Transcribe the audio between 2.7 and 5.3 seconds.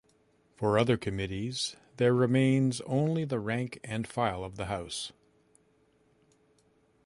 only the rank and file of the House.